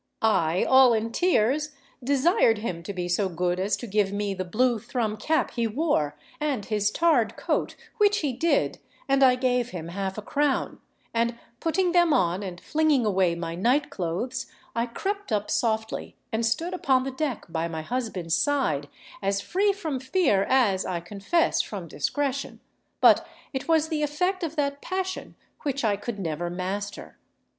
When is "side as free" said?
18.35-19.71